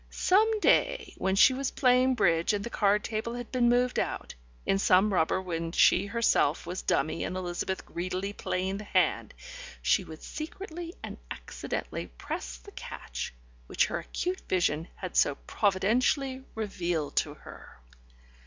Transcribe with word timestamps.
Some 0.09 0.59
day, 0.61 1.13
when 1.19 1.35
she 1.35 1.53
was 1.53 1.69
playing 1.69 2.15
bridge 2.15 2.53
and 2.53 2.63
the 2.63 2.71
card 2.71 3.03
table 3.03 3.35
had 3.35 3.51
been 3.51 3.69
moved 3.69 3.99
out, 3.99 4.33
in 4.65 4.79
some 4.79 5.13
rubber 5.13 5.39
when 5.39 5.71
she 5.73 6.07
herself 6.07 6.65
was 6.65 6.81
dummy 6.81 7.23
and 7.23 7.37
Elizabeth 7.37 7.85
greedily 7.85 8.33
playing 8.33 8.77
the 8.77 8.83
hand, 8.83 9.35
she 9.79 10.03
would 10.03 10.23
secretly 10.23 10.95
and 11.03 11.17
accidentally 11.29 12.07
press 12.07 12.57
the 12.57 12.71
catch 12.71 13.31
which 13.67 13.85
her 13.85 13.99
acute 13.99 14.41
vision 14.49 14.87
had 14.95 15.15
so 15.15 15.35
providentially 15.45 16.45
revealed 16.55 17.15
to 17.17 17.35
her. 17.35 17.79